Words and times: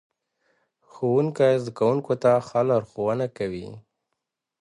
ښوونکی 0.91 1.53
زده 1.61 1.71
کوونکو 1.79 2.13
ته 2.23 2.31
ښه 2.47 2.59
لارښوونه 2.69 3.25
کوي 3.37 3.67